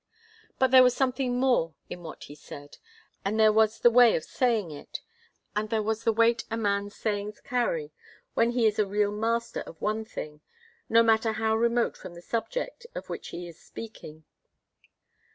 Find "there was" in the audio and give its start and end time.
0.71-0.95, 3.39-3.79, 5.69-6.03